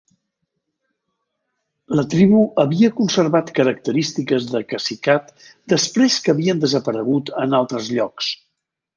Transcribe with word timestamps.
La 1.97 2.05
tribu 2.13 2.39
havia 2.63 2.87
conservat 2.99 3.51
característiques 3.59 4.47
de 4.53 4.61
cacicat 4.71 5.29
després 5.75 6.17
que 6.25 6.31
havien 6.35 6.63
desaparegut 6.65 7.31
en 7.43 7.55
altres 7.59 7.91
llocs. 7.99 8.31